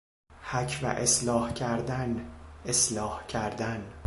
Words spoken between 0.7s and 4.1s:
و اصلاح کردن، اصلاح کردن